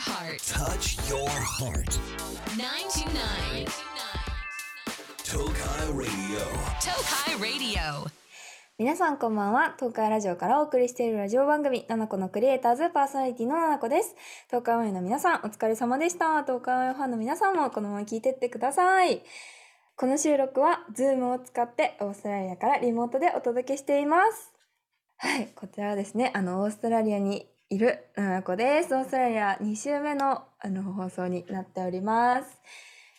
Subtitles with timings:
[0.00, 0.40] heart.
[0.48, 2.00] Touch your heart.
[2.56, 3.68] 929.
[5.22, 6.40] Tokai Radio.
[6.80, 8.08] Tokai Radio.
[8.78, 9.74] 皆さんこんばんは。
[9.78, 14.16] 東海ラジオからお送りしているラジオ番組、ナナコのクリエイターズパーソナリティのナナコです。
[14.46, 16.44] 東海オンエアの皆さん、お疲れ様でした。
[16.44, 19.22] 東海オンエアファンの皆さんもこのまま聞いてってください。
[19.96, 24.50] この収録は、ズームを使ってオーストラリアからリモートでお届けしています。
[25.18, 28.92] はい、こちらはですね、あの、オーストラリアにいるナナコです。
[28.96, 32.60] オーストラリア2週目のあの放送になっております。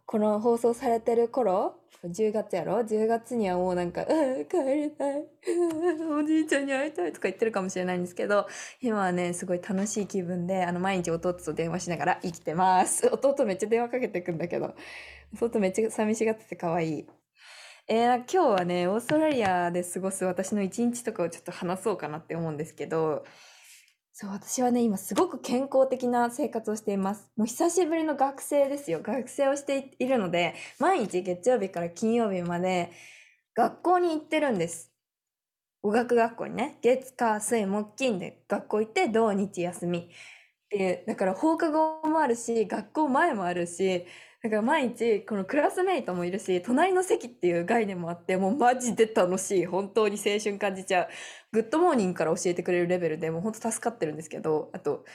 [0.05, 5.23] この放送されてる頃、10月やろ ?10 月にはもうなんか、うん、帰りたい。
[6.19, 8.45] おじいちゃんに会いたいとか言ってるかもしれないんですけど、
[8.81, 13.07] 今はね、すごい楽しい気分で、あの、毎日弟と電話しながら生きてます。
[13.13, 14.75] 弟めっちゃ電話かけてくんだけど、
[15.41, 17.07] 弟めっちゃ寂しがってて可愛い。
[17.87, 23.23] えー、今日はね、オーストラリアで過ごす私の一日とかをちょっと話そうかなって思うんですけど、
[24.13, 27.31] そう、私はね、今すごく健康的な生活をしています。
[27.37, 29.01] もう久しぶりの学生ですよ。
[29.01, 32.91] 学生をしているので、毎日月曜日から金曜日まで
[33.55, 34.91] 学校に行ってるんです。
[35.83, 39.99] 語学学校にね、月、火、水、木、金で学校行って、土日休み。
[39.99, 40.03] っ
[40.69, 44.05] ていう、だから放課後もあるし、学校前もあるし、
[44.43, 49.65] だから毎日、このクラスメイトもいるし、隣の席っていう概念もあって、もうマジで楽しい。
[49.67, 51.07] 本当に青春感じちゃう。
[51.51, 55.05] Good morning から教えてくれるレベルでもう本当助かってるんですけど、あと、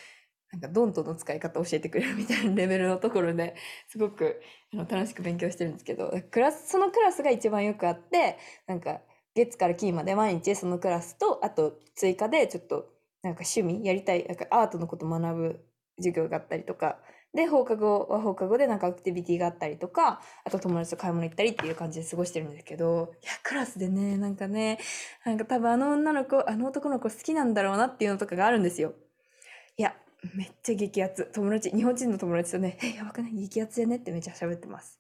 [0.52, 3.56] なんか don't の使い方教えてくれるみたいなレベルのところで、
[3.88, 4.40] すごく
[4.72, 9.00] あの楽しく勉強してるんですけど、クラス、そのクラスが一番よくあって、なんか
[9.34, 12.86] 月から金まで毎日そのクラスと、あと追加でちょっと
[13.22, 15.66] なんか趣味やりたい、なんかアートのこと学ぶ
[15.98, 16.98] 授業があったりとか、
[17.36, 24.78] で、放課後は放課後でなんかアクティビティがあったりとか、あと友達と買い物行ったりっていう感じで過ごしてるんですけど、いや、クラスでね、なんかね、
[25.24, 28.94] なんか多分あの女の子、あの男の子好きなんだろうなっていうのとかがあるんですよ。
[29.76, 29.94] いや、
[30.34, 31.30] めっちゃ激アツ。
[31.34, 33.32] 友達、日本人の友達とね、え、 やばくない？
[33.34, 34.98] 激アツやねってめっちゃ喋ってます。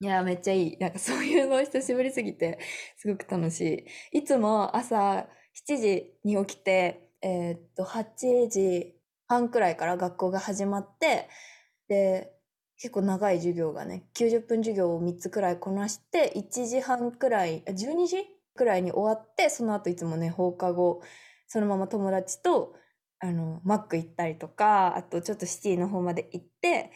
[0.00, 0.76] いや、めっちゃいい。
[0.78, 2.58] なんか そういうの久しぶりすぎて、
[2.98, 4.18] すごく楽しい。
[4.18, 5.26] いつも朝
[5.66, 8.94] 7時に起きて、えーっと、8時
[9.26, 11.28] 半くらいから学校が始まって、
[11.88, 12.32] で、
[12.76, 21.02] 結構長い授業がね、90分授業を3つくらいこなして、1時半くらい、12時くらいに終わって、その後いつもね、放課後、
[21.48, 22.74] そのまま友達と、
[23.20, 26.92] あの、マック行ったりとか、あとちょっとシティの方まで行って、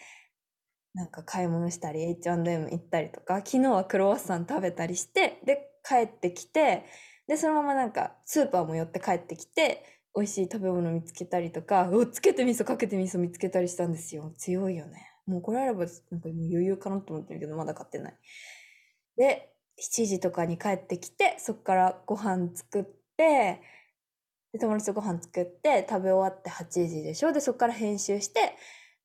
[0.94, 6.84] なんか買い物したり、H&M 行ったりとか、昨日はクロワッサン食べたりして、で、帰ってきて、
[7.26, 14.32] で、そのままなんか、スーパーも寄って帰ってきて、美味しい食べ物見つけたりとか、おつけて味噌かけて味噌見つけたりしたんですよ。
[14.36, 15.08] 強いよね。
[15.26, 18.18] もうこれあれば、なんかもう余裕かなと思ってるけど、まだ買ってない。
[19.16, 22.84] で、7時とかに帰ってきて、そっからご飯作っ
[23.16, 23.62] て、
[24.52, 27.32] で、友達とご飯作って、食べ終わって8時でしょ？
[27.32, 28.56] で、そっから編集して、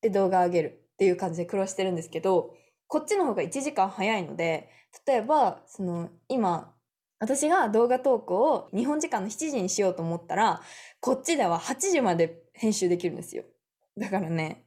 [0.02, 2.54] で、動画上げるっていう感じで苦労してるんですけど、
[2.86, 4.68] こっちの方が1時間早いので、
[5.06, 6.74] 例えば、その、今、
[7.20, 10.62] 私が動画投稿を日本時間の7時にしようと思ったら、
[11.00, 13.44] こっちでは8時まで編集できるんですよ。
[13.96, 14.64] だからね、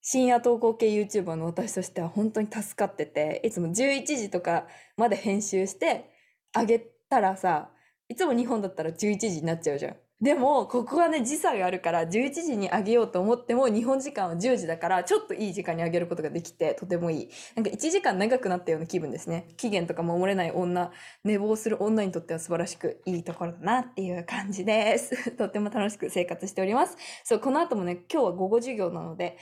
[0.00, 6.10] 深夜投稿系 YouTuber の私としては本当に助かってて、いつも11時とかまで編集して
[6.52, 7.70] あげたらさ、
[8.08, 9.96] いつも日本だったら11時になっちゃうじゃん。
[10.22, 17.28] でも、ここはね、時差があるから、11時にあげようと思っても、日本時間は10時だから、ちょっといい時間にあげることができて、とてもいい。
[17.56, 19.48] なんか1時間長くなったような気分ですね。
[19.56, 20.92] 期限とか守れない女、
[21.24, 25.30] 寝坊する女にとっては素晴らしくいいところだなっていう感じです。
[25.36, 26.96] とっても楽しく生活しております。
[27.24, 29.38] そう、この後もね、今日は午後授業なので、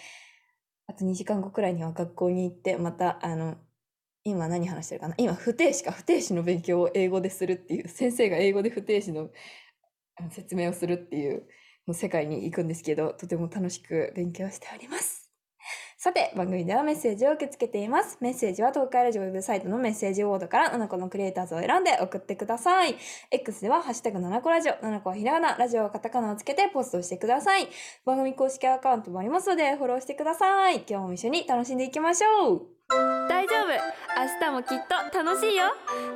[0.86, 3.58] あと2時間後くらいには学校に行って、また、あの、
[4.24, 5.14] 今何話してるかな？
[5.18, 9.30] 今、不定詞か、不定詞の勉強を英語でするっていう、先生が英語で不定詞のあの
[10.30, 11.46] 説明をするっていう
[11.86, 15.30] の世界に行くんですけど、とても楽しく勉強しております。
[15.96, 18.16] さて、番組ではメッセージを受け付けています。
[18.20, 22.96] メッセージは東海ラジオウェブサイトのメッセージボードから7個のクリエイターズを選んで送ってください。
[23.30, 27.68] X ではハッシュタグ7個ラジオ、7個はひらがな、ラジオはカタカナをつけてポストしてください。
[28.04, 30.84] 番組公式アカウントもありますのでフォローしてください。
[30.88, 32.66] 今日も一緒に楽しんでいきましょう。
[33.28, 33.68] 大丈夫
[34.20, 34.78] 明日もきっ
[35.12, 35.64] と楽しいよ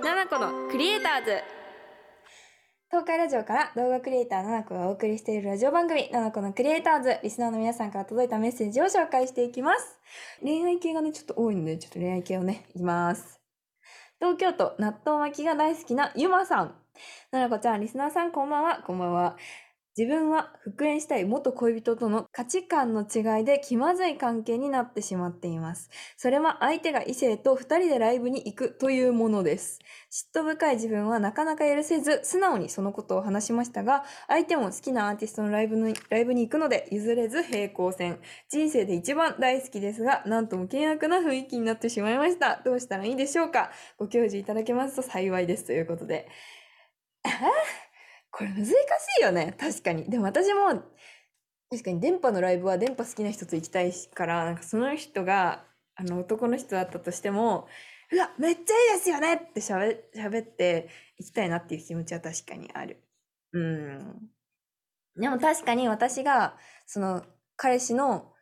[0.02, 1.63] !7 個のクリエイターズ
[2.94, 9.98] 東海ラジオから動画クリエイターななこがお送りしているラジオ番組ななこのクリエイターズリスナーの皆さんから届いたメッセージを紹介していきます。
[10.40, 13.40] 恋愛系がね、ちょっと多いので、ちょっと恋愛系をね、いきます。
[14.20, 16.74] 東京都納豆巻きが大好きなゆまさん。
[17.32, 19.36] ななこちゃん、リスナーさんこんばんは、こんばんは。
[19.96, 25.88] 自分は復縁したい元恋人との価値観の違いで気まずい関係になってしまっています。
[26.16, 29.78] それは相手が異性と二人でライブに行くというものです。
[30.10, 38.18] 嫉妬深い自分はなかなか許せず、素直にそのことを話しましたが、相手も好きなアーティストのライブのライブに行くので譲れず平行線。
[38.50, 42.60] 人生で一番大好きですが、なんとも険悪な雰囲気になってしまいました。
[42.64, 45.66] どうしたらいいでしょうかご教示いただけますと幸いです。
[45.66, 46.28] ということで。
[48.36, 48.70] これ難し
[49.20, 49.54] いよね。
[49.58, 50.04] 確かに。
[50.10, 50.82] でも私も、
[51.70, 55.64] 確かに電波のライブは電波好きな人と行きたいから、なんかその人が、
[55.94, 57.68] あの男の人だったとしても、
[58.10, 58.64] うわ、めっちゃい
[58.96, 60.88] いですよねって喋喋って
[61.18, 63.00] 行きたいなっていう気持ちは確かにある。
[63.52, 64.30] うん。
[65.16, 67.24] でも確かに私が、その、
[67.56, 68.32] 彼氏の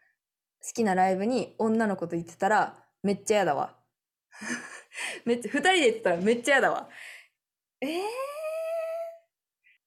[0.63, 3.77] 好きなライブに女の子と行ってたら、めっちゃ嫌だわ。
[5.27, 6.89] めっちゃ、二人で行ってたらめっちゃ嫌だわ。
[7.83, 8.01] えー、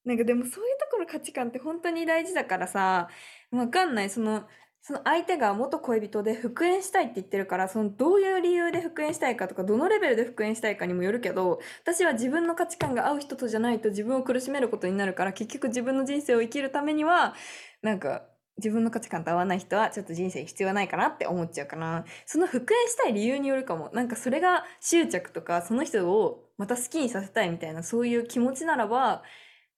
[0.05, 3.09] なんかでもそういうところ価値観って本当に大事だからさ、
[3.51, 4.09] わかんない。
[4.09, 4.47] その、
[4.81, 17.33] その相手が元恋人で復縁したいって言ってるから、そのどういう理由で復縁したいかとか、どのレベルで復縁したいかにもよるけど、私は自分の価値観が合う人とじゃないと自分を苦しめることになるから、結局自分の人生を生きるためには、
[17.81, 22.05] なんか、自分の価値観と合わない人はちょっと人生必要ないかなって思っちゃうかな。
[22.25, 23.89] その復縁したい理由によるかも。
[23.93, 29.23] なんかそれが執着とか、その人をまた好きにさせたいみたいな、そういう気持ちならば、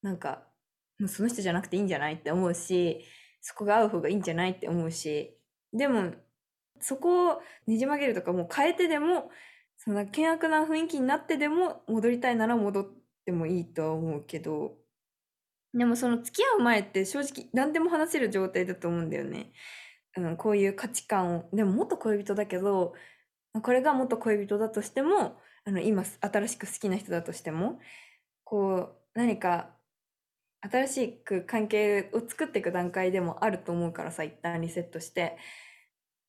[0.02, 0.44] なんか、
[1.00, 3.04] もうその人じゃなくていいんじゃないって思うし、
[3.42, 5.38] そこが合う方がいいんじゃないって思うし、
[5.74, 6.14] でも、
[6.80, 9.32] そこをねじ曲げるとかもう変えてでも、
[9.78, 12.86] その険悪な雰囲気になってでも戻りたいなら戻っ
[13.26, 14.76] てもいいとは思うけど、
[15.74, 19.52] でもその付き合う前って正直何でも話せる状態だと思うんだよね。
[20.16, 21.50] うん、こういう価値観を。
[21.54, 22.94] でも元恋人だけど、
[23.62, 27.80] これが元恋人だとしても、あの今新しく好きな人だとしても、
[28.44, 29.77] こう何か
[30.70, 35.38] 新しく関係を作っていく段階でもあると思うからさ、一旦リセットして。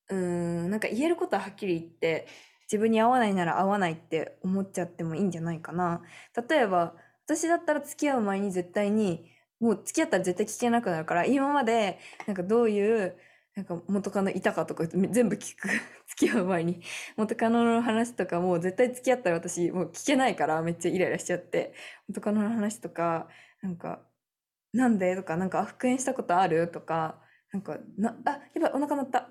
[0.09, 2.27] うーん、なんか言えることははっきり言って、
[2.71, 6.01] 自分に合わないなら合わないって思っちゃってもいいんじゃないかな。
[6.49, 6.95] 例えば、
[7.25, 13.17] 私だったら付き合う前に絶対に、もう付き合ったら絶対聞けなくなるから、今まで、なんかどういう、
[13.55, 15.67] なんか元カノいたかとか全部聞く。
[16.07, 16.81] 付き合う前に。
[17.17, 21.73] 元カノの話とかもう絶対付き合ったら私もう聞けないからめっちゃイライラしちゃって。
[22.07, 23.27] 元カノの話とか、
[23.61, 24.08] なんか、
[24.73, 25.15] なんで？
[25.15, 26.67] とか、なんか、復縁したことある？
[26.69, 27.19] とか、
[27.51, 29.29] なんか、な、あ、やばい、お腹鳴った。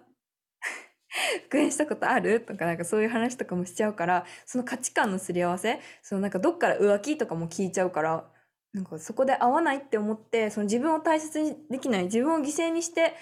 [1.45, 2.41] 復縁したことある？
[2.41, 8.25] とか、なんかそういう話とかもしちゃうから、その価値観のすり合わせ、そのなんかどっから浮気とかも聞いちゃうから、
[8.73, 13.15] なんかそこで合わないって思って、その自分を大切にできない、自分を犠牲にして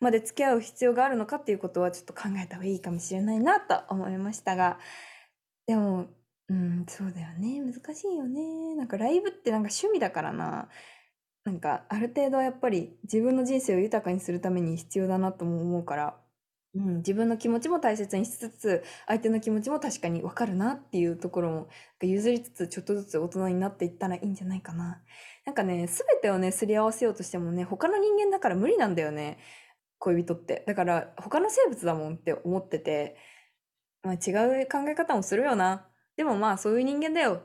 [0.00, 4.78] まで付き合う必要があるのかっていうことはちょっと考えた方がいいかもしれないなと思いましたが、
[5.66, 6.06] でも、
[6.48, 7.60] うん、そうだよね。
[7.60, 8.74] 難しいよね。
[8.76, 10.68] なんかライブってなんか趣味だからな。
[11.44, 16.16] なんかある程度やっぱり自分の人生を豊かにするために必要だなとも思うから、
[16.74, 21.68] うん、自分の気持ちも大切にしつつ、相手の気持ちも確かにわかるなっていうところも
[22.02, 25.02] 譲りつつちょっとずつ大人になっていったらいいんじゃないかな。
[25.44, 29.38] なんかね、すべてをね、すり合わせようとしてもね、他の人間だから無理なんだよね。
[29.98, 30.64] 恋人って。
[30.66, 33.16] だから他の生物だもんって思ってて、
[34.02, 35.86] まあ違う考え方もするよな。
[36.16, 37.42] でもまあそういう人間だよ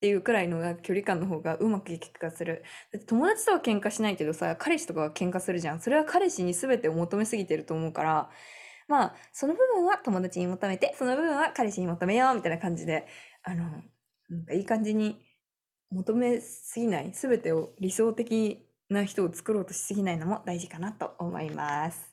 [0.00, 2.64] っていうくらいの距離感の方がうまくいく気がする。
[3.06, 5.80] 友達とは喧嘩しないけどさ、彼氏とかは喧嘩するじゃん。
[5.80, 8.30] それは彼氏に全てを求めすぎてると思うから、
[8.88, 13.06] まあその部分は友達に求めて、その部分は彼氏に求めようみたいな感じで、
[13.42, 13.64] あの、
[14.30, 15.20] なんかいい感じに
[15.90, 22.10] 求めすぎない、全てを理想的な人を作ろうとしすぎないのも大事かなと思います。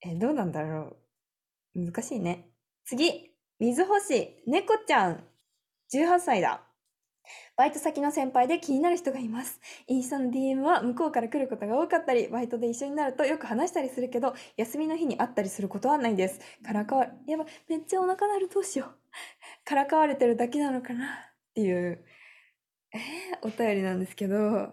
[0.00, 0.96] え、どうなんだろ
[1.76, 1.86] う。
[1.92, 2.50] 難しいね。
[2.84, 5.24] 次、水星、猫ちゃん、
[5.90, 6.67] 18歳だ。
[7.58, 9.60] バイト先の先輩で気になる人がいます。
[9.88, 16.38] インスタの DM は向こうから来ることが多かったり、バイトで一緒になるとよく話したりするけど、休みの日に会ったりすることはないです。
[16.64, 18.88] からかわ、やば、めっちゃお腹鳴る、どうしよう。
[19.64, 21.08] からかわれてるだけなのかなっ
[21.56, 22.04] ていう、
[22.94, 23.00] えー、
[23.42, 24.72] お便りなんですけど、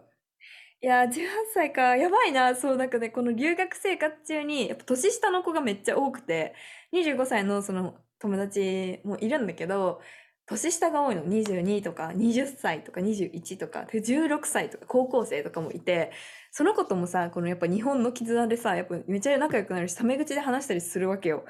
[0.83, 1.25] いや、18
[1.55, 1.97] 歳か。
[1.97, 2.55] やばいな。
[2.55, 6.53] そう、なんかね、この留学生活中に、やっぱ年下の子がめっちゃ多くて、
[6.93, 10.01] 25歳のその友達もいるんだけど、
[10.47, 11.25] 年下が多いの。
[11.25, 16.11] 22とか、20歳とか、21とか、で16歳とか、高校生とかもいて、
[16.51, 21.45] その子ともさ、このやっぱ日本の絆でさ、やっぱめっちゃ仲良くなるし、タメ口で話したりするわけよ。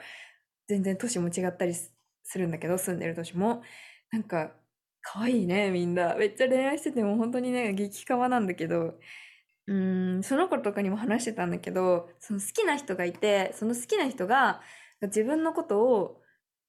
[0.68, 1.94] 全然年も違ったりす
[2.36, 3.64] るんだけど、住んでる年も。
[4.12, 4.54] なんか、
[5.02, 6.16] 可愛いね、みんな。
[6.16, 8.98] めっちゃ恋愛してても本当にね、激カワなんだけど、
[9.68, 14.62] うん、その子とかにも話してたんだけど、その好きな人がいて、その好きな人が
[15.02, 16.22] 自分のことを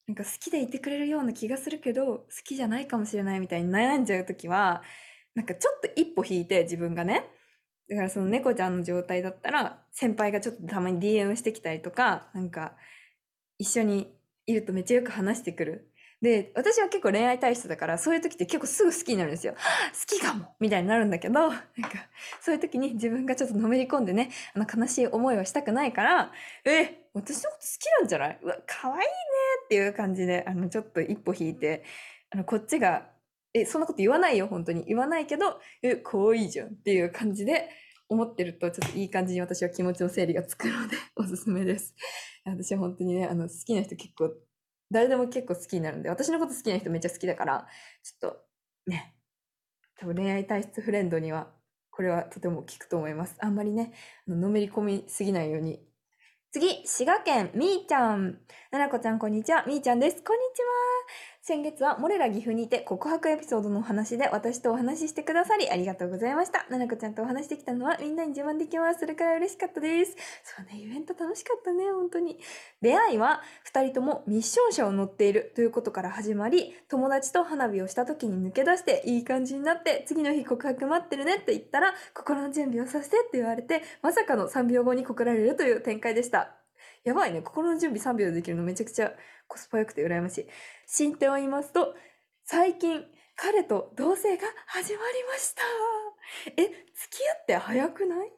[0.07, 4.81] なんか好きでいてくれるような気がするけど、好きじゃないかもしれないみたいに悩んじゃうときは、
[5.35, 7.25] なんかちょっと一歩引いて自分がね、
[7.89, 12.75] だからその猫ちゃんの状態だったら、先輩がちょっとたまに DM してきたりとか、なんか、
[13.57, 14.13] 一緒に
[14.45, 15.91] いるとめっちゃよく話してくる。
[16.21, 19.53] で、私は結構恋愛体質だから、そういう時って結構すぐ好きになるんですよ。
[19.93, 21.63] 好きかもみたいになるんだけど、なんか、
[22.41, 26.31] そういう時に自分がちょっとのめり込んでね、あの悲しい思いをしたくないから、
[26.65, 28.39] え、私のこと好きなんじゃない？
[28.43, 29.05] うわ、可愛いね
[29.65, 31.83] っていう感じで、あの、ちょっと一歩引いて、
[32.29, 33.09] あの、こっちが、
[33.53, 34.85] え、そんなこと言わないよ、本当に。
[34.85, 37.69] 言わないけど、え、可愛いじゃんっていう感じで
[38.09, 41.95] 思ってると、ちょっといい感じに私は気持ちの整理がつくので、 おすすめです。
[42.45, 44.33] 私は本当にね、あの、好きな人結構、
[44.91, 47.67] 誰でも結構好きになるんで、私のこと好きな人めっちゃ好きだから、
[48.03, 48.45] ちょっと、
[48.89, 49.15] ね、
[49.95, 51.53] 多分恋愛体質フレンドには、
[51.91, 53.35] これはとても効くと思います。
[53.39, 53.93] あんまりね、
[54.27, 55.86] のめり込みすぎないように。
[56.57, 58.39] 次、滋賀県、みーちゃん。
[58.71, 59.63] ななこちゃん、こんにちは。
[59.67, 60.23] みーちゃんです。
[60.23, 60.67] こんにちは。
[61.47, 66.65] 先月はモレラ岐阜にて告白エピソードのお話で私とお話ししてくださりありがとうございました。
[66.69, 68.99] ななこちゃんとお話しできたのはみんなに自慢できます。
[68.99, 70.11] それから嬉しかったです。
[70.43, 72.37] そうね、イベント楽しかったね、本当に。
[72.81, 86.57] 出会いは二人ともミッション車を乗っているということから始まり、友達と花火をした時に抜け出していい感じになって、次の日告白待ってるねって言ったら、心の準備をさせてって言われて、まさかの3秒後に告られるという展開でした。
[87.07, 87.41] やばいね。
[87.41, 89.13] 心の準備3秒でできるのめちゃくちゃ
[89.47, 90.47] コスパ良くて羨ましい。
[90.85, 91.95] 進展を言いますと、
[92.45, 95.61] 最近、彼と同棲が始まりました。
[96.57, 98.36] え、付き合って早くない？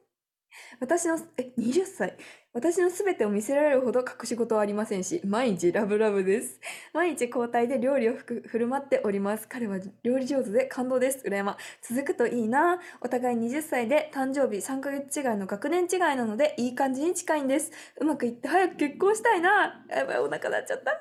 [0.79, 2.17] 私の、え、20歳。
[2.53, 6.59] 私の全てを見せられるほど隠し事はありませんし、毎日ラブラブです。
[6.93, 9.47] 毎日交代で料理をふく振る舞っております。
[9.47, 11.23] 彼は料理上手で感動です。
[11.27, 11.57] 羨ま。
[11.81, 12.79] 続くといいな。
[13.01, 17.71] お互い20歳で誕生日3ヶ月違いの学年違いなので、いい感じに近いんです。
[17.99, 19.85] うまくいって早く結婚したいな。
[19.89, 20.91] やばい、お腹鳴っちゃった。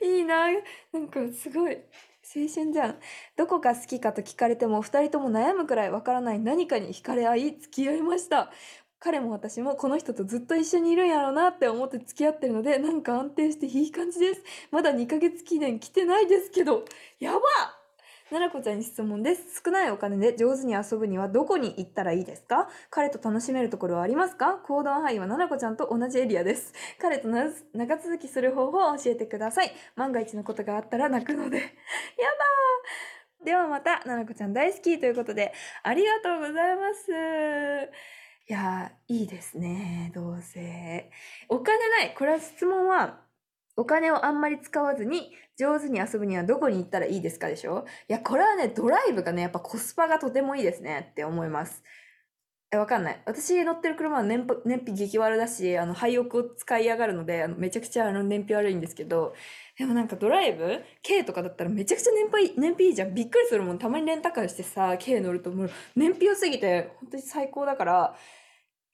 [0.04, 0.46] いいな。
[0.92, 1.78] なんかすごい。
[2.36, 2.98] 青春じゃん。
[3.36, 8.50] どこが好きかと聞かれても、二人とも悩むくらいわからない何かに惹かれ合い、付き合いました。
[8.98, 14.42] 彼も私もこの人とずっと一緒にいるんやろうなって思って付き合ってるので、なんか安定していい感じです。
[14.70, 16.84] まだ2ヶ月記念来てないですけど、
[17.20, 17.40] やば
[18.32, 19.62] ななこちゃんに質問です。
[19.64, 22.68] 少ないお金で上手に遊ぶにはどこに行ったらいいですか？
[22.90, 24.54] 彼と楽しめるところはありますか？
[24.66, 26.72] 行動範囲はななこちゃんと同じエリアです。
[27.00, 29.70] 彼と長続きする方法を教えてください。
[29.94, 31.58] 万が一のことがあったら泣くので。
[31.62, 35.52] やだーではまた、ななこちゃん大好きということで、
[35.84, 37.12] ありがとうございます。
[38.48, 40.10] いや、いいですね。
[40.14, 41.10] どうせ。
[41.48, 42.14] お金ない。
[42.18, 43.20] これは質問は、
[43.76, 47.84] お金をあんまり使わずに上手に遊ぶにはどこに行ったらいいですかでしょ？
[48.08, 51.82] いや、これはね、ドライブがね、やっぱコスパがとてもいいですねって思います。
[52.72, 53.22] え、わかんない。
[53.26, 59.34] 私乗ってる車は燃費燃費激悪だし、あの、廃屋を使いやがるので、あの、めちゃくちゃあの、燃費悪いんですけど、
[59.78, 63.14] でもなんかドライブ ?K とかだったらめちゃくちゃ燃費、燃費いいじゃん。
[63.14, 63.78] びっくりするもん。
[63.78, 68.16] たまにレンタカーしてさ、K 乗るともう燃費良すぎて、本当に最高だから、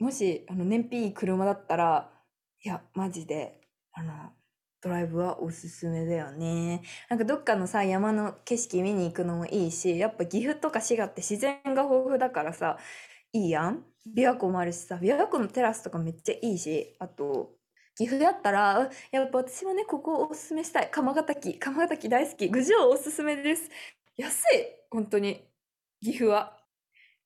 [0.01, 2.11] もし、あの、燃費いい車だったら、
[2.62, 3.59] いや、マジで、
[3.93, 4.12] あの、
[4.83, 6.83] ドライブはおすすめだよね。
[7.09, 12.79] なんかどっかのさ、山の景色見に行くのもいいし、やっぱ岐阜とか滋賀って自然が豊富だからさ、
[13.33, 13.85] いいやん。
[14.17, 17.57] 琵琶湖もあるしさ、琵琶湖のテラスとかめっちゃいいし、あと、
[17.97, 20.91] 岐阜だったら、やっぱ私はね、ここをおすすめしたい。
[20.91, 21.59] 鎌ヶ滝。
[21.59, 22.49] 鎌ヶ滝大好き。
[22.49, 23.71] 郡上おすすめです。
[24.17, 25.49] 安い本当に。
[26.03, 26.59] 岐阜は。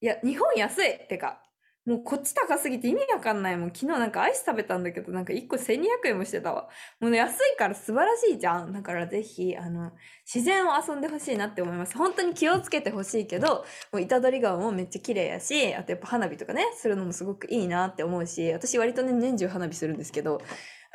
[0.00, 1.45] いや、日本安いってか。
[1.86, 3.68] もうこっち高すぎて意味わかんないもん。
[3.68, 6.68] 昨日なんかアイス食べたんだけど、なんか1個1200円もしてたわ。
[6.98, 8.72] もうね、安いから素晴らしいじゃん。
[8.72, 9.92] だからぜひ、あの、
[10.24, 11.96] 自然を遊んでほしいなって思います。
[11.96, 20.40] 本当に気をつけてほしいけど、もう板取川もめっちゃ綺麗やし、あとやっぱ花火とかね、するのもすごくいいなって思うし、私割とね、年中花火するんですけど、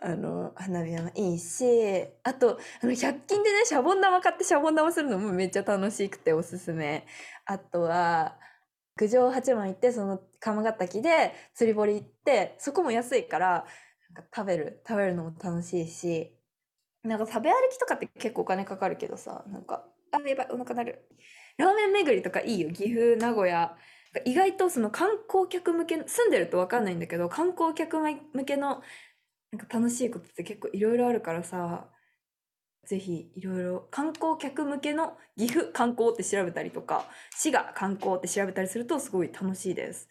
[0.03, 1.63] あの、花火もいいし、
[2.23, 7.05] あと、あの、100均でね、シャボン玉買ってシャボン玉するのもめっちゃ楽しくておすすめ。
[7.45, 8.35] あとは、
[8.97, 13.65] 九条八幡行って、その鎌ヶ滝で釣り堀行って、そこも安いから、
[14.13, 16.37] なんか食べる、食べるのも楽しいし、
[17.03, 21.09] なんか食べ歩きとかって結構お金かかるけどさ、なんか、あ、やばい、お腹鳴る。
[21.57, 22.71] ラーメン巡りとかいいよ。
[22.71, 23.77] 岐阜、名古屋。
[24.25, 28.81] 意外とその観光客向け、住んでるとわかんないんだけど、観光客向けの
[29.51, 31.90] なんか楽しいことって結構いろいろあるからさ、
[32.85, 40.09] ぜひいろいろ観光客向けの岐阜観光って調べたりとか、滋賀観光って調べたりするとすごい楽しいです。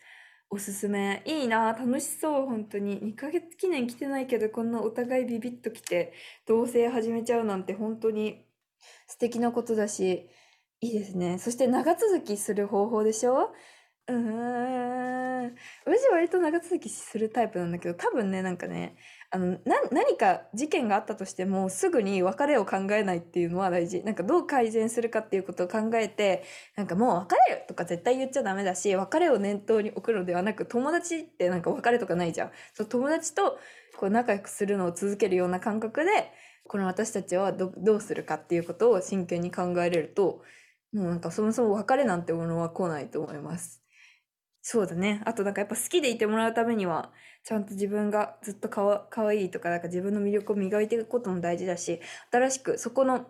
[0.48, 1.22] おすすめ。
[1.26, 3.00] いいな楽しそう、本当に。
[3.00, 6.12] 2ヶ月記念来てないけど、こんなお互いビビッと来て、
[6.46, 8.46] 同棲始めちゃうなんて本当に
[9.06, 10.28] 素敵なことだし、
[10.80, 11.38] いいですね。
[11.38, 13.52] そして長続きする方法でしょ？
[14.08, 17.72] うーー私割と長続きするタイプなん。
[17.72, 18.56] だけど多分ねなん。
[18.56, 18.96] かね
[19.32, 26.42] あのな何か事件があったとしてもすぐに別れを考えないっていうのは大事なんかどう改善するかっていうことを考えて
[26.76, 33.56] なんかもう別れるとか絶対言っちゃダメだし別れを念頭に置くのではなく友達ってなんか別れとかないじゃんそう友達と
[33.96, 36.10] こう仲良くするのを続けるような感覚で
[36.66, 40.42] この私たちはどどうするかっていうことを真剣に考えれると
[40.92, 43.79] もうなんかそもそも別れなんてものは来ないと思います。
[44.62, 45.22] そうだね。
[45.24, 47.12] あとなんかやっぱ好きでいてもらうためには、
[47.44, 52.00] ちゃんと自分がずっとかわかわいいとか、なんか自分の魅力を磨いていくことも大事だし、
[52.30, 53.26] 新しくそこの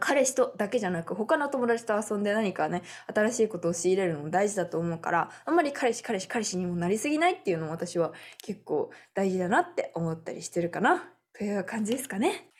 [0.00, 2.82] 彼氏とだけじゃなく他の友達と遊んで何かね
[3.14, 11.08] 新しいことを仕入れるのも大事だと思うからあんまり彼氏彼氏彼氏にもなりすぎないっていうのも私は結構大事だなって思ったりしてるかな。
[11.32, 12.50] という感じですかね。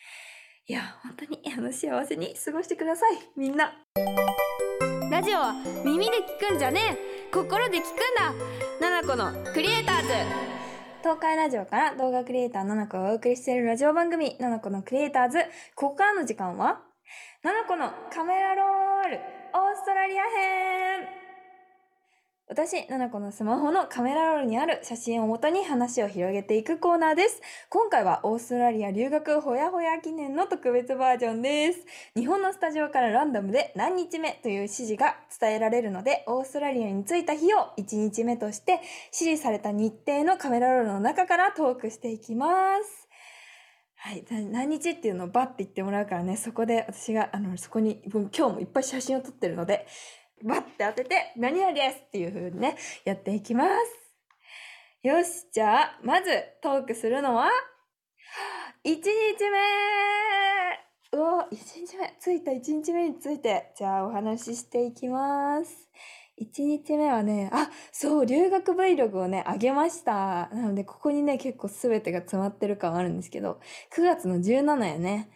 [0.65, 3.17] いや本当にあの幸せに過ごしてください。
[3.35, 3.73] みんな。
[5.11, 7.08] ラジオは耳で聞くんじゃねえ。
[7.31, 8.33] 心で聞くんだ。
[8.81, 10.07] 七子のクリエイターズ。
[11.01, 15.37] 東海ラジオから動画クリエイターななこがお送りしているラジオ番組「ななこのクリエイターズ」
[15.75, 16.81] ここからの時間は
[17.41, 21.07] 「ななこのカメラロールオーストラリア編」
[22.51, 27.39] 私、ななこのスマホのカメラロールにある写真をもとに話を広げていくコーナーです。
[27.69, 31.85] 今回はオーストラリア留学ほやほや記念の特別バージョンです。
[32.15, 43.07] 日本のスタジオからランダムで何日目という指示が伝えられるので、オーストラリアに着いた日を1日目として指示された日程のカメラロールの中からトークしていきます。
[43.95, 49.85] はい、何日っていうのをバッて言ってもらうからね、そこで私が、あの、そこに、今日もいっぱい写真を撮ってるので、
[50.43, 55.07] バッて当てて、何々ですっていう風にね、やっていきます。
[55.07, 56.29] よし、じゃあ、まず
[56.61, 57.49] トークするのは、
[58.85, 59.59] 1日目
[61.11, 65.89] うわ、1日目、着いた1日目について、じゃあお話ししていきます。
[66.41, 70.49] 1日目はね、あ、そう、留学 Vlog をね、あげました。
[70.53, 73.59] なので、ここにね、結構すべてが詰まってる感あるんですけど、
[73.95, 75.29] 9月の17やね。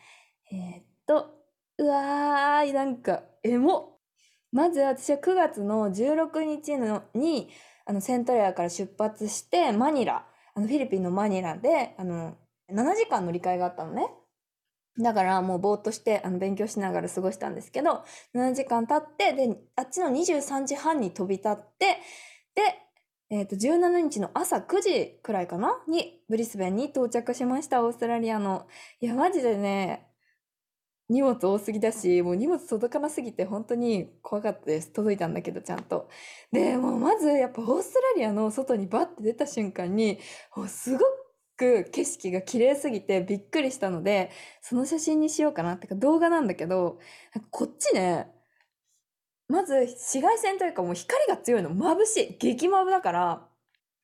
[0.52, 1.32] えーっと、
[1.78, 3.93] うわー、なんか、エモ
[4.54, 7.50] まず私は9月の16日のに、
[7.86, 12.38] あの、セントレアから出発して、マニラ、あの、フィリピンのマニラで、あの、
[12.72, 14.08] 7時間乗り換えがあったのね。
[15.00, 18.04] だからもうぼーっとしてあの勉強しながら過ごしたんですけど、
[18.36, 21.98] 7時間経って、で、あっちの23時半に飛び立って、
[22.54, 22.62] で、
[23.32, 25.82] えっ、と、17日の朝9時くらいかな？
[25.88, 28.68] に、ブリスベンに到着しました、オーストラリアの。
[29.00, 30.13] いや、マジでね、
[31.10, 34.92] 荷物多すぎだし、もう荷物届かなすぎて本当に怖かったです。
[34.92, 36.10] 届いたんだけど、ちゃんと。
[36.52, 40.20] で、もうまずやっぱオーストラリアの外にバッて出た瞬間に、
[40.56, 41.00] もうすご
[41.58, 47.00] く景色が綺麗すぎてびっくりしたので、その写真にしようかなってか動画なんだけど、
[47.52, 48.32] こっちね、
[49.48, 52.38] まず紫外線というかもう光が強いの眩しい。
[52.40, 53.50] 激眩だから、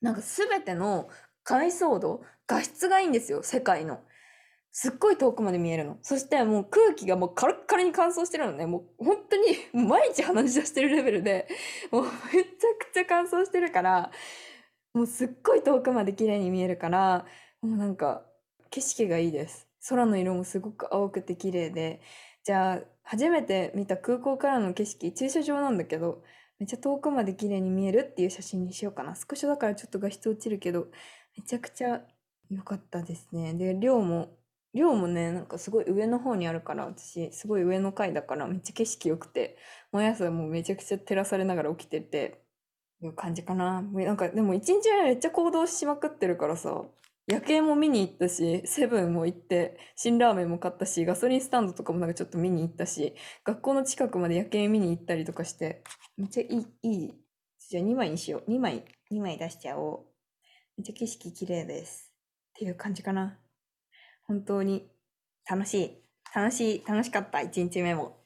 [0.01, 1.09] なんかすべての
[1.43, 4.01] 解像度、画質がいいんですよ、世界の。
[4.71, 5.97] すっごい遠くまで見えるの。
[6.01, 8.65] そしてもう空気がもうカラッカラに乾燥してるのね。
[8.65, 11.47] もう本当に毎日鼻血出してるレベルで、
[11.91, 12.12] もうめちゃ
[12.79, 14.12] くちゃ乾燥してるから、
[14.93, 17.25] もうすっごい遠くまで綺麗に見えるから、
[17.62, 18.25] もうなんか
[18.69, 19.67] 景色がいいです。
[19.88, 22.01] 空の色もすごく青くて綺麗で、
[22.43, 26.21] じゃあ初めて見た空港からの景色、駐車場なんだけど、
[26.60, 29.15] めっちゃ遠くまで綺麗に見えるっていう写真にしようかな。
[29.15, 30.88] スクショだからちょっと画質落ちるけど、
[31.38, 32.01] めちゃくちゃ
[32.49, 33.53] 良かったですね。
[33.53, 34.29] で、量も、
[34.73, 39.58] 量もね、なんかすごい上の方にあるから、私、すごい上の階だからめっちゃ景色良くて、
[39.91, 42.43] 毎朝もうめちゃくちゃ照らされながら起きてて、
[43.01, 43.82] いう感じかな。
[43.82, 46.86] なんか、でも一日目めっちゃ行動しまくってるからさ、
[47.27, 55.84] 夜景も見に行ったし、セブンも行って、辛ラーメンも買ったし、ガソリンスタンドとかもなんかちょっと見に行ったし、学校の近くまで夜景見に行ったりとかして、
[56.17, 57.13] めっちゃいい、いい。
[57.69, 58.51] じゃあ2枚にしよう。
[58.51, 60.05] 2枚、2枚出しちゃおう。
[60.77, 62.12] めっちゃ景色綺麗です。
[62.49, 63.38] っていう感じかな。
[64.30, 64.88] 本当に
[65.50, 65.98] 楽しい。
[66.36, 68.20] 楽しい、楽しかった、1日目も。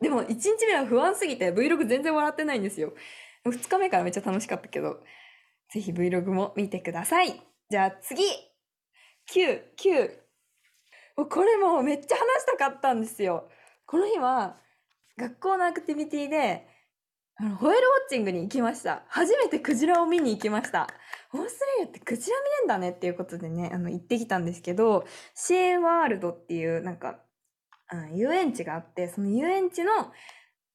[0.00, 2.92] でも1日目は不安すぎて Vlog 全然笑ってないんですよ。
[3.44, 5.00] 2日目からめっちゃ楽しかったけど、
[5.72, 7.42] ぜひ Vlog も見てください。
[7.68, 8.22] じゃあ次
[9.32, 11.26] !9、9。
[11.28, 13.48] これもうめっちゃ話したかったんですよ。
[13.86, 14.60] この日は
[15.18, 16.68] 学校のアクティビティで
[17.36, 19.02] あのホエールウォッチングに行きました。
[19.08, 20.86] 初めてクジラを見に行きました。
[21.34, 27.18] オーストラリアってクジラ見れんだねっていうことでね、あの行ってきたんですけど、シーワールドっていうなんか、
[27.88, 30.12] あの遊園地があって、その遊園地の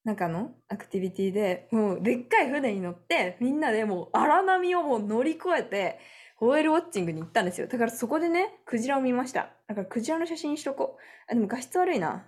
[0.04, 5.98] 中のアクティビティで、もうでっかい船に乗って、みんなでもう荒波をもう乗り越えて、
[6.36, 7.66] ホエールウォッチングに行ったんですよ。
[7.66, 9.50] だからそこでね、クジラを見ました。
[9.66, 11.32] だからクジラの写真にしとこう。
[11.32, 12.26] あ、でも画質悪いな。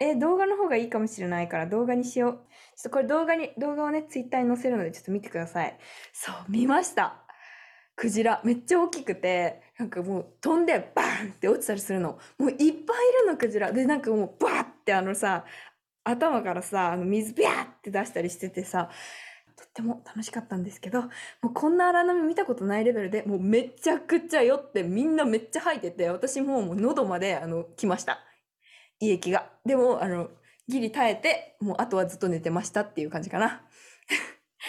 [0.00, 2.32] え、動画の方がいいかもしれないから動画にしよう。
[2.32, 5.78] ちょっとこれ動画に、動画をね、ツイッターに載せるのでちょっと見てください。
[6.12, 7.27] そう、見ました。
[7.98, 8.40] クジラ。
[8.44, 12.18] めっちゃ大きくて、なんかもう飛んでバーンって落ちたりするの。
[12.38, 12.82] もういっぱいいる
[13.26, 13.72] の、クジラ。
[13.72, 15.44] で、なんかもうバーってあのさ、
[16.04, 18.88] 頭からさ、あの水ビャーって出したりしててさ、
[19.56, 21.08] とっても楽しかったんですけど、も
[21.50, 28.20] うこんな荒波見たことないレベルで、もうめちゃくちゃ酔ってみんなめっちゃ吐いてて、私もうもう喉まであの来ました。
[29.00, 29.50] 胃液が。
[29.66, 30.30] でも、あの、
[30.68, 33.62] ギリ耐えて、もうあとはずっと寝てましたっていう感じかな。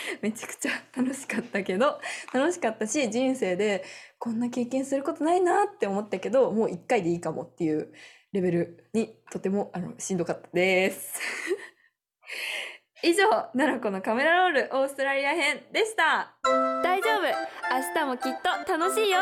[0.21, 1.99] めちゃくちゃ楽しかったけど、
[2.33, 3.83] 楽しかったし、人生で
[4.17, 7.93] こんな経験することないなって思ったけど、もう一回でいいかもっていう
[8.31, 11.19] レベルにとてもあのしんどかったです。
[13.01, 16.35] 以上、奈良子のカメラロールオーストラリア編でした。
[16.83, 19.19] 大丈夫明日もきっと楽しいよ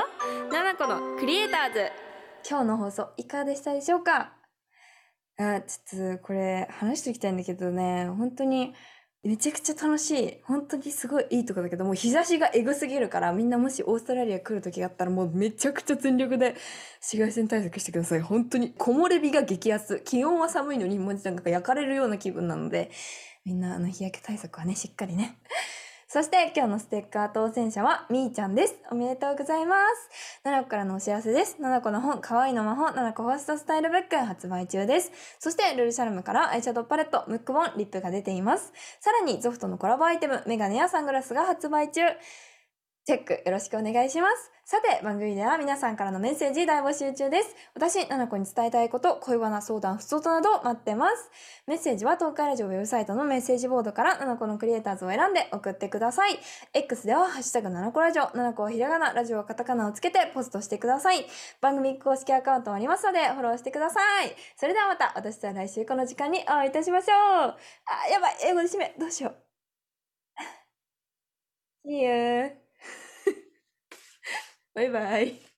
[0.51, 1.91] ナナコのクリエイターズ
[2.49, 4.33] 今日の放送いかがでしたでしょうか？
[5.37, 8.73] あちょっとこれ話しておきたいんだけどね本当に
[9.27, 10.37] めちゃくちゃ楽しい。
[10.45, 16.55] 本当にすごいいいとこだけどもう日差しがエグすぎるからみんなもしオーストラリア来る時があったらもうめちゃくちゃ全力で
[17.01, 18.21] 紫外線対策してください。
[18.21, 19.99] 本当に木漏れ日が激安。
[20.05, 22.89] 気温は寒いのにもうなんか焼かれるような気分なので
[23.43, 25.37] みんなあの日焼け対策はねしっかりね。
[26.09, 28.75] そして今日のステッカー当選者はみーちゃんです。
[28.89, 30.41] おめでとうございます。
[30.41, 31.57] 奈々子からのお知らせです。
[31.57, 35.11] 奈々子の本、可愛いの魔法、奈々子ファーストスタイルブック発売中です。
[35.39, 38.71] そして、ルルシャルムからアイシャドウパレット、ムックボン、リップが出ています。
[39.01, 42.03] さらに、ゾフトのコラボアイテム、メガネやサングラスが発売中。
[43.03, 44.56] チェックよろしくお願いします。
[44.69, 47.55] さて、番組では皆さんからのメッセージ大募集中です。
[47.73, 51.31] 私、ななこに伝えたいこと、恋バナ、相談、不相談など待ってます。
[51.67, 56.37] メッセージは東海ラジオウェブサイトのメッセージボードから、ななこのクリエイターズを選んで送ってください。
[56.73, 61.25] X では、ハッシュタグななこラジオ、ななこはひらがな、ラジオはカタカナをつけてポストしてください。
[61.61, 64.35] 番組公式アカウントもありますので、フォローしてください。
[64.57, 67.17] それではまた、私とは来週この時間にお会いいたしましょう。
[67.45, 67.55] あ、
[68.11, 69.35] やばい、英語で締め、どうしよう。
[71.87, 72.66] See you.
[74.77, 75.47] バイバイ。